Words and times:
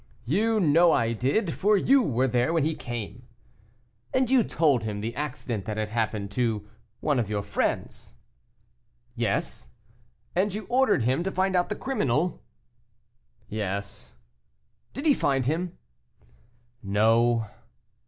"You 0.25 0.59
know 0.59 0.91
I 0.91 1.13
did, 1.13 1.53
for 1.53 1.77
you 1.77 2.01
were 2.01 2.27
there 2.27 2.53
when 2.53 2.63
he 2.63 2.73
came." 2.73 3.27
"And 4.15 4.31
you 4.31 4.43
told 4.43 4.81
him 4.81 4.99
the 4.99 5.15
accident 5.15 5.65
that 5.65 5.77
had 5.77 5.89
happened 5.89 6.31
to 6.31 6.67
one 7.01 7.19
of 7.19 7.29
your 7.29 7.43
friends?" 7.43 8.15
"Yes." 9.15 9.67
"And 10.35 10.55
you 10.55 10.65
ordered 10.69 11.03
him 11.03 11.21
to 11.21 11.29
find 11.29 11.55
out 11.55 11.69
the 11.69 11.75
criminal?" 11.75 12.41
"Yes." 13.47 14.15
"Did 14.93 15.05
he 15.05 15.13
find 15.13 15.45
him?" 15.45 15.77
"No." 16.81 17.45